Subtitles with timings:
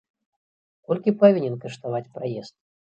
[0.89, 2.55] Колькі павінен каштаваць праезд?